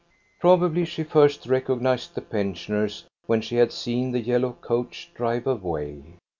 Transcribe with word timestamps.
Probably 0.39 0.83
she 0.85 1.03
first 1.03 1.45
recognized 1.45 2.15
the 2.15 2.23
pensioners 2.23 3.05
when 3.27 3.39
she 3.39 3.57
had 3.57 3.71
seen 3.71 4.13
the 4.13 4.19
yellow 4.19 4.53
coach 4.53 5.11
drive 5.13 5.45
away. 5.45 6.15